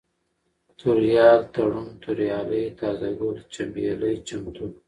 توريال، 0.79 1.39
تړون، 1.53 1.87
توريالی، 2.03 2.63
تازه 2.79 3.07
گل، 3.19 3.35
چمبېلى، 3.53 4.11
چمتو 4.27 4.65